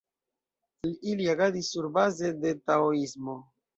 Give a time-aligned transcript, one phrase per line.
[1.11, 3.37] Ili agadis surbaze de taoismo.